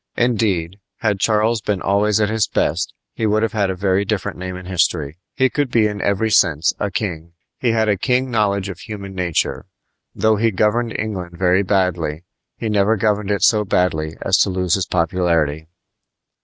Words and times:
Indeed, 0.17 0.79
had 1.01 1.19
Charles 1.19 1.61
been 1.61 1.79
always 1.79 2.19
at 2.19 2.27
his 2.27 2.47
best 2.47 2.91
he 3.13 3.27
would 3.27 3.43
have 3.43 3.53
had 3.53 3.69
a 3.69 3.75
very 3.75 4.03
different 4.03 4.35
name 4.35 4.55
in 4.55 4.65
history. 4.65 5.19
He 5.35 5.47
could 5.47 5.69
be 5.69 5.85
in 5.85 6.01
every 6.01 6.31
sense 6.31 6.73
a 6.79 6.89
king. 6.89 7.33
He 7.59 7.69
had 7.69 7.87
a 7.87 7.97
keen 7.99 8.31
knowledge 8.31 8.67
of 8.67 8.79
human 8.79 9.13
nature. 9.13 9.67
Though 10.15 10.37
he 10.37 10.49
governed 10.49 10.95
England 10.97 11.37
very 11.37 11.61
badly, 11.61 12.23
he 12.57 12.67
never 12.67 12.97
governed 12.97 13.29
it 13.29 13.43
so 13.43 13.63
badly 13.63 14.15
as 14.23 14.39
to 14.39 14.49
lose 14.49 14.73
his 14.73 14.87
popularity. 14.87 15.67